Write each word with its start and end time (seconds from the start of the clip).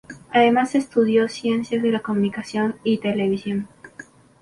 Además 0.31 0.73
estudió 0.73 1.29
Ciencias 1.29 1.83
de 1.83 1.91
la 1.91 1.99
Comunicación 1.99 2.75
y 2.83 2.97
televisión. 2.97 3.67